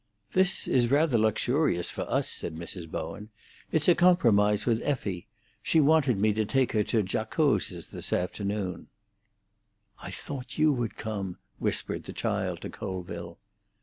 [0.33, 2.89] "This is rather luxurious for us," said Mrs.
[2.89, 3.29] Bowen.
[3.71, 5.27] "It's a compromise with Effie.
[5.61, 8.87] She wanted me to take her to Giacosa's this afternoon."
[10.01, 13.37] "I thought you would come," whispered the child to Colville.